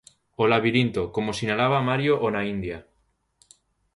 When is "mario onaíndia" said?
1.89-2.77